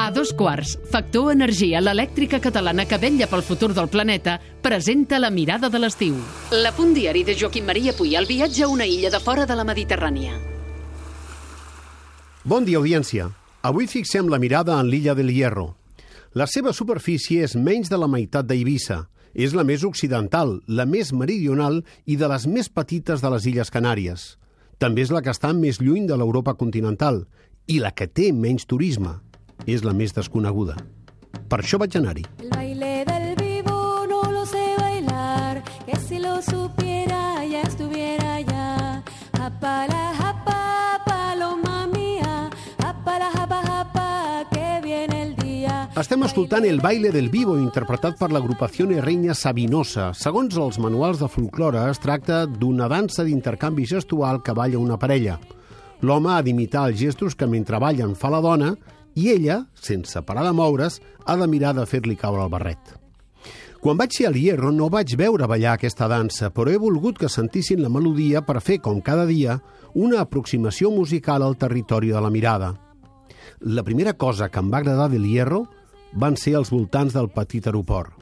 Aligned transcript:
A 0.00 0.10
dos 0.10 0.32
quarts, 0.32 0.78
Factor 0.90 1.32
Energia, 1.32 1.80
l'elèctrica 1.84 2.38
catalana 2.40 2.86
que 2.88 2.98
vetlla 2.98 3.26
pel 3.28 3.42
futur 3.44 3.74
del 3.76 3.90
planeta, 3.92 4.38
presenta 4.62 5.18
la 5.20 5.28
mirada 5.30 5.68
de 5.68 5.80
l'estiu. 5.82 6.16
La 6.56 6.72
punt 6.72 6.94
diari 6.96 7.20
de 7.24 7.34
Joaquim 7.36 7.66
Maria 7.68 7.92
Puy, 7.92 8.14
el 8.16 8.24
viatge 8.26 8.64
a 8.64 8.68
una 8.72 8.86
illa 8.88 9.10
de 9.12 9.20
fora 9.20 9.44
de 9.46 9.58
la 9.58 9.66
Mediterrània. 9.68 10.38
Bon 12.44 12.64
dia, 12.64 12.78
audiència. 12.80 13.28
Avui 13.60 13.90
fixem 13.92 14.30
la 14.32 14.40
mirada 14.40 14.78
en 14.80 14.88
l'illa 14.88 15.14
del 15.14 15.34
Hierro. 15.34 15.74
La 16.32 16.46
seva 16.46 16.72
superfície 16.72 17.44
és 17.44 17.56
menys 17.58 17.90
de 17.92 17.98
la 18.00 18.08
meitat 18.08 18.48
d'Eivissa. 18.48 19.02
És 19.34 19.52
la 19.54 19.62
més 19.62 19.84
occidental, 19.84 20.62
la 20.66 20.86
més 20.88 21.12
meridional 21.12 21.84
i 22.06 22.16
de 22.16 22.26
les 22.30 22.48
més 22.48 22.70
petites 22.72 23.20
de 23.20 23.30
les 23.30 23.44
Illes 23.46 23.70
Canàries. 23.70 24.24
També 24.80 25.04
és 25.04 25.12
la 25.12 25.20
que 25.20 25.30
està 25.30 25.52
més 25.52 25.78
lluny 25.78 26.08
de 26.08 26.16
l'Europa 26.16 26.56
continental 26.56 27.26
i 27.66 27.80
la 27.80 27.90
que 27.92 28.06
té 28.06 28.30
menys 28.32 28.66
turisme. 28.66 29.18
És 29.66 29.84
la 29.84 29.92
més 29.92 30.14
desconeguda. 30.16 30.76
Per 31.50 31.58
això 31.60 31.78
vaig 31.78 31.96
anar-hi. 31.98 32.24
El 32.40 32.50
baile 32.54 33.04
del 33.04 33.34
vivo 33.36 34.06
no 34.08 34.22
lo 34.32 34.46
sé 34.46 34.62
bailar, 34.78 35.62
que 35.86 35.98
si 36.00 36.18
lo 36.18 36.40
supiera 36.42 37.44
ya 37.44 37.62
estuviera 37.62 38.36
allá. 38.36 39.02
Apala, 39.40 40.02
hapa, 40.16 41.02
paloma 41.04 41.86
mía, 41.92 42.50
apala, 42.78 43.30
hapa, 43.34 43.60
hapa, 43.66 44.46
que 44.50 44.80
viene 44.82 45.22
el 45.22 45.36
dia. 45.36 45.90
Estem 46.00 46.24
escoltant 46.24 46.64
el 46.64 46.80
baile 46.80 47.12
del 47.12 47.28
vivo 47.28 47.58
interpretat 47.58 48.18
per 48.18 48.30
l'agrupació 48.32 48.88
Reina 49.02 49.34
Sabinosa. 49.34 50.12
Segons 50.14 50.56
els 50.56 50.78
manuals 50.78 51.20
de 51.20 51.28
folklore, 51.28 51.90
es 51.90 52.00
tracta 52.00 52.46
d'una 52.46 52.88
dansa 52.88 53.24
d'intercanvi 53.24 53.86
gestual 53.86 54.42
que 54.42 54.56
balla 54.56 54.78
una 54.78 54.98
parella. 54.98 55.38
L'home 56.02 56.32
ha 56.32 56.40
d'imitar 56.42 56.86
els 56.88 56.98
gestos 57.00 57.36
que 57.36 57.48
mentre 57.48 57.80
ballen 57.82 58.14
fa 58.16 58.30
la 58.32 58.40
dona 58.40 58.74
i 59.14 59.28
ella, 59.32 59.64
sense 59.74 60.22
parar 60.22 60.46
de 60.46 60.54
moure's, 60.56 61.00
ha 61.26 61.36
de 61.36 61.48
mirar 61.50 61.74
de 61.76 61.84
fer-li 61.86 62.16
caure 62.16 62.44
el 62.46 62.52
barret. 62.52 62.96
Quan 63.80 63.96
vaig 63.96 64.12
ser 64.12 64.26
al 64.28 64.36
Hierro 64.36 64.70
no 64.76 64.90
vaig 64.92 65.14
veure 65.16 65.46
ballar 65.48 65.78
aquesta 65.78 66.08
dansa, 66.08 66.50
però 66.52 66.68
he 66.68 66.80
volgut 66.80 67.16
que 67.18 67.30
sentissin 67.32 67.80
la 67.80 67.88
melodia 67.88 68.42
per 68.44 68.60
fer, 68.60 68.76
com 68.84 69.00
cada 69.00 69.24
dia, 69.24 69.56
una 69.94 70.20
aproximació 70.20 70.90
musical 70.92 71.42
al 71.42 71.56
territori 71.56 72.12
de 72.12 72.20
la 72.20 72.30
mirada. 72.30 72.74
La 73.60 73.82
primera 73.82 74.12
cosa 74.16 74.50
que 74.50 74.60
em 74.60 74.68
va 74.72 74.82
agradar 74.82 75.08
del 75.08 75.24
Hierro 75.24 75.64
van 76.12 76.36
ser 76.36 76.58
els 76.60 76.70
voltants 76.72 77.16
del 77.16 77.30
petit 77.32 77.66
aeroport. 77.66 78.12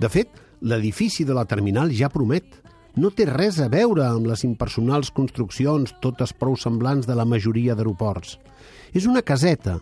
De 0.00 0.08
fet, 0.08 0.32
l'edifici 0.62 1.24
de 1.28 1.36
la 1.36 1.44
terminal 1.44 1.92
ja 1.92 2.08
promet. 2.08 2.61
No 2.92 3.08
té 3.08 3.24
res 3.24 3.56
a 3.62 3.70
veure 3.72 4.04
amb 4.04 4.26
les 4.28 4.42
impersonals 4.44 5.08
construccions, 5.16 5.94
totes 6.04 6.34
prou 6.36 6.58
semblants 6.60 7.06
de 7.08 7.16
la 7.16 7.24
majoria 7.24 7.72
d'aeroports. 7.74 8.36
És 8.92 9.06
una 9.08 9.22
caseta, 9.24 9.78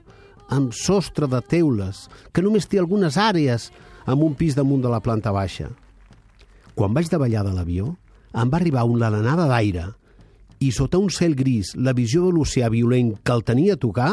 amb 0.51 0.75
sostre 0.75 1.27
de 1.31 1.41
teules, 1.43 2.05
que 2.31 2.43
només 2.43 2.69
té 2.71 2.79
algunes 2.79 3.19
àrees 3.19 3.71
amb 4.07 4.23
un 4.23 4.37
pis 4.39 4.55
damunt 4.55 4.83
de 4.85 4.93
la 4.93 5.03
planta 5.03 5.35
baixa. 5.35 5.69
Quan 6.79 6.95
vaig 6.95 7.11
davallar 7.11 7.43
de 7.49 7.57
l'avió, 7.57 7.97
em 8.31 8.51
va 8.51 8.61
arribar 8.61 8.87
una 8.87 9.11
alenada 9.11 9.49
d'aire 9.51 9.89
i 10.63 10.71
sota 10.71 11.01
un 11.03 11.11
cel 11.11 11.35
gris, 11.35 11.75
la 11.75 11.97
visió 11.97 12.27
de 12.27 12.35
l'oceà 12.37 12.71
violent 12.71 13.15
que 13.25 13.35
el 13.35 13.43
tenia 13.43 13.75
a 13.75 13.81
tocar, 13.81 14.11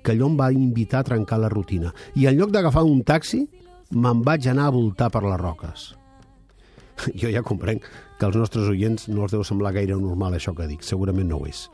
que 0.00 0.14
allò 0.14 0.30
em 0.30 0.36
va 0.38 0.52
invitar 0.54 1.02
a 1.02 1.08
trencar 1.10 1.42
la 1.42 1.52
rutina. 1.52 1.92
I 2.16 2.30
en 2.30 2.38
lloc 2.38 2.54
d'agafar 2.54 2.86
un 2.88 3.02
taxi, 3.04 3.44
me'n 3.92 4.24
vaig 4.24 4.48
anar 4.48 4.68
a 4.68 4.76
voltar 4.80 5.10
per 5.12 5.26
les 5.26 5.40
roques. 5.40 5.90
Jo 7.20 7.30
ja 7.32 7.44
comprenc 7.46 7.86
que 8.18 8.26
als 8.26 8.36
nostres 8.36 8.68
oients 8.70 9.08
no 9.08 9.24
els 9.26 9.34
deu 9.34 9.44
semblar 9.46 9.74
gaire 9.76 9.96
normal 9.96 10.36
això 10.36 10.54
que 10.56 10.68
dic, 10.70 10.82
segurament 10.86 11.28
no 11.30 11.42
ho 11.42 11.48
és. 11.48 11.68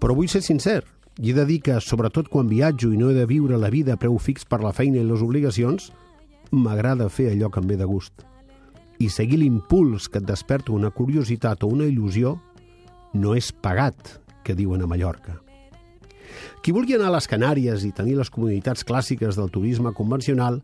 Però 0.00 0.14
vull 0.16 0.30
ser 0.30 0.42
sincer, 0.44 0.82
i 1.18 1.30
he 1.30 1.34
de 1.36 1.44
dir 1.46 1.60
que, 1.62 1.78
sobretot 1.80 2.28
quan 2.30 2.50
viatjo 2.50 2.90
i 2.92 2.98
no 2.98 3.10
he 3.10 3.14
de 3.14 3.26
viure 3.30 3.58
la 3.58 3.70
vida 3.70 3.94
a 3.94 4.00
preu 4.00 4.18
fix 4.18 4.46
per 4.46 4.60
la 4.64 4.74
feina 4.74 4.98
i 4.98 5.06
les 5.06 5.22
obligacions, 5.22 5.92
m'agrada 6.50 7.08
fer 7.08 7.30
allò 7.30 7.50
que 7.50 7.62
em 7.62 7.70
ve 7.70 7.78
de 7.78 7.86
gust. 7.86 8.26
I 8.98 9.08
seguir 9.10 9.40
l'impuls 9.40 10.08
que 10.08 10.20
et 10.22 10.26
desperta 10.26 10.74
una 10.74 10.90
curiositat 10.94 11.64
o 11.64 11.70
una 11.70 11.86
il·lusió 11.86 12.36
no 13.14 13.34
és 13.38 13.52
pagat, 13.52 14.18
que 14.44 14.54
diuen 14.58 14.82
a 14.82 14.90
Mallorca. 14.90 15.38
Qui 16.62 16.74
vulgui 16.74 16.96
anar 16.96 17.10
a 17.12 17.16
les 17.16 17.30
Canàries 17.30 17.86
i 17.86 17.94
tenir 17.94 18.18
les 18.18 18.30
comoditats 18.30 18.84
clàssiques 18.86 19.38
del 19.38 19.50
turisme 19.54 19.94
convencional 19.94 20.60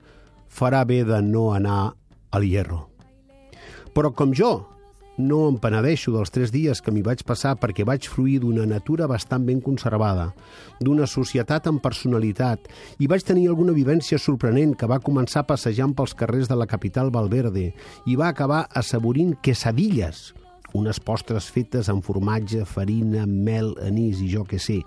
farà 0.50 0.84
bé 0.84 1.04
de 1.06 1.22
no 1.22 1.50
anar 1.54 1.94
al 2.30 2.46
Hierro. 2.46 2.89
Però 3.94 4.12
com 4.14 4.34
jo 4.36 4.52
no 5.20 5.40
em 5.50 5.56
penedeixo 5.60 6.12
dels 6.14 6.32
tres 6.32 6.52
dies 6.54 6.80
que 6.80 6.92
m'hi 6.94 7.02
vaig 7.04 7.22
passar 7.28 7.52
perquè 7.60 7.84
vaig 7.84 8.06
fruir 8.08 8.38
d'una 8.40 8.64
natura 8.66 9.08
bastant 9.10 9.44
ben 9.44 9.60
conservada, 9.60 10.30
d'una 10.80 11.06
societat 11.10 11.68
amb 11.68 11.82
personalitat, 11.84 12.70
i 12.98 13.08
vaig 13.10 13.24
tenir 13.26 13.48
alguna 13.50 13.74
vivència 13.76 14.18
sorprenent 14.18 14.72
que 14.78 14.88
va 14.88 15.02
començar 15.04 15.44
passejant 15.48 15.92
pels 15.96 16.16
carrers 16.16 16.48
de 16.48 16.56
la 16.56 16.68
capital 16.70 17.12
Valverde 17.12 17.70
i 18.06 18.16
va 18.16 18.30
acabar 18.30 18.66
assaborint 18.72 19.36
quesadilles, 19.44 20.30
unes 20.72 21.00
postres 21.02 21.50
fetes 21.50 21.90
amb 21.92 22.04
formatge, 22.06 22.64
farina, 22.64 23.26
mel, 23.26 23.74
anís 23.84 24.22
i 24.22 24.30
jo 24.32 24.46
que 24.48 24.58
sé, 24.62 24.80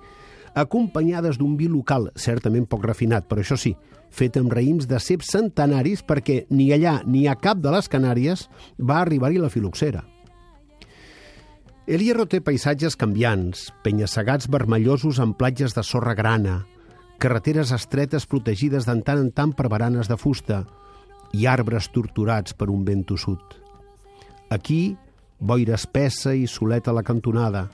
acompanyades 0.55 1.39
d'un 1.39 1.57
vi 1.57 1.67
local, 1.67 2.11
certament 2.15 2.67
poc 2.69 2.85
refinat, 2.85 3.27
però 3.29 3.41
això 3.41 3.57
sí, 3.59 3.73
fet 4.13 4.37
amb 4.37 4.53
raïms 4.53 4.87
de 4.89 4.99
ceps 5.01 5.31
centenaris 5.33 6.03
perquè 6.05 6.43
ni 6.53 6.69
allà 6.73 6.99
ni 7.05 7.25
a 7.27 7.35
cap 7.35 7.61
de 7.61 7.71
les 7.73 7.89
Canàries 7.89 8.47
va 8.77 9.01
arribar-hi 9.01 9.41
la 9.41 9.49
filoxera. 9.49 10.03
El 11.83 11.99
Hierro 11.99 12.23
té 12.31 12.39
paisatges 12.39 12.95
canviants, 12.95 13.65
penya-segats 13.83 14.47
vermellosos 14.47 15.19
amb 15.19 15.35
platges 15.35 15.73
de 15.75 15.83
sorra 15.83 16.13
grana, 16.15 16.61
carreteres 17.19 17.73
estretes 17.75 18.27
protegides 18.29 18.87
d'en 18.87 19.01
tant 19.03 19.19
en 19.19 19.33
tant 19.35 19.51
per 19.57 19.67
baranes 19.71 20.07
de 20.07 20.15
fusta 20.15 20.61
i 21.33 21.47
arbres 21.49 21.89
torturats 21.91 22.55
per 22.55 22.69
un 22.71 22.85
vent 22.87 23.03
tossut. 23.09 23.57
Aquí, 24.53 24.95
boira 25.39 25.75
espessa 25.75 26.31
i 26.37 26.47
soleta 26.47 26.93
a 26.93 26.97
la 26.99 27.03
cantonada. 27.03 27.65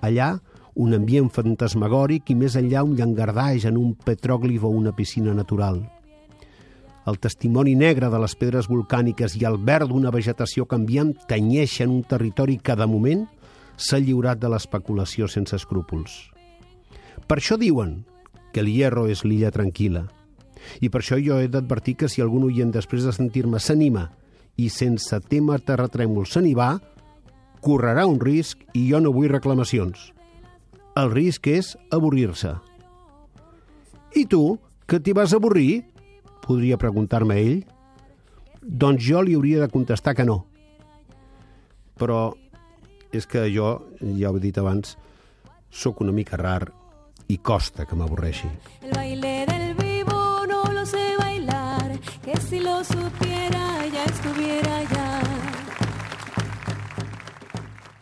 Allà, 0.00 0.36
un 0.74 0.94
ambient 0.96 1.28
fantasmagòric 1.32 2.30
i 2.32 2.36
més 2.38 2.56
enllà 2.56 2.82
un 2.86 2.94
llangardaix 2.96 3.66
en 3.68 3.76
un 3.76 3.92
petròglif 3.94 4.64
o 4.64 4.70
una 4.72 4.94
piscina 4.96 5.34
natural. 5.36 5.82
El 7.06 7.18
testimoni 7.18 7.74
negre 7.74 8.08
de 8.12 8.18
les 8.22 8.34
pedres 8.38 8.68
volcàniques 8.70 9.34
i 9.40 9.44
el 9.48 9.58
verd 9.58 9.90
d'una 9.90 10.12
vegetació 10.14 10.68
canviant 10.70 11.12
tenyeixen 11.28 11.90
un 11.90 12.04
territori 12.06 12.60
que, 12.62 12.76
de 12.78 12.86
moment, 12.86 13.26
s'ha 13.76 13.98
lliurat 13.98 14.38
de 14.38 14.48
l'especulació 14.52 15.26
sense 15.26 15.56
escrúpols. 15.58 16.14
Per 17.26 17.40
això 17.40 17.58
diuen 17.58 18.04
que 18.52 18.62
el 18.62 18.70
Hierro 18.70 19.08
és 19.10 19.24
l'illa 19.26 19.50
tranquil·la. 19.50 20.06
I 20.80 20.88
per 20.94 21.02
això 21.02 21.18
jo 21.18 21.40
he 21.42 21.50
d'advertir 21.50 21.96
que 21.98 22.08
si 22.08 22.22
algun 22.22 22.46
oient 22.46 22.70
després 22.70 23.02
de 23.02 23.12
sentir-me 23.12 23.58
s'anima 23.58 24.12
i 24.56 24.68
sense 24.70 25.18
tema 25.26 25.58
terratrèmol 25.58 26.28
se 26.28 26.42
n'hi 26.44 26.54
va, 26.54 26.76
correrà 27.62 28.06
un 28.06 28.20
risc 28.20 28.62
i 28.78 28.86
jo 28.90 29.00
no 29.02 29.10
vull 29.14 29.32
reclamacions. 29.32 30.12
El 30.92 31.08
risc 31.12 31.46
és 31.48 31.72
avorrir-se. 31.94 32.52
I 34.20 34.26
tu, 34.28 34.58
que 34.84 35.00
t'hi 35.00 35.14
vas 35.16 35.32
avorrir? 35.32 35.86
Podria 36.44 36.76
preguntar-me 36.76 37.38
ell. 37.40 37.62
Doncs 38.60 39.00
jo 39.06 39.22
li 39.24 39.36
hauria 39.38 39.62
de 39.62 39.70
contestar 39.72 40.12
que 40.18 40.26
no. 40.28 40.42
Però 41.96 42.34
és 43.12 43.24
que 43.28 43.46
jo, 43.54 43.72
ja 44.18 44.30
ho 44.32 44.36
he 44.36 44.44
dit 44.44 44.60
abans, 44.60 44.98
sóc 45.72 46.04
una 46.04 46.12
mica 46.12 46.36
rar 46.36 46.66
i 47.32 47.38
costa 47.40 47.88
que 47.88 47.96
m'avorreixi. 47.96 48.52
El 48.82 48.92
baile 48.92 49.34
del 49.46 49.51